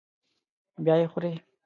بیا 0.83 0.95
یې 0.99 1.07
خوري. 1.11 1.31